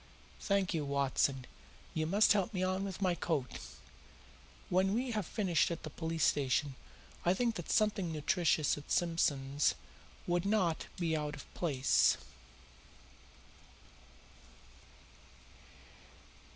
[0.39, 1.45] Thank you, Watson,
[1.93, 3.59] you must help me on with my coat.
[4.67, 6.73] When we have finished at the police station
[7.23, 9.75] I think that something nutritious at Simpson's
[10.25, 12.17] would not be out of place."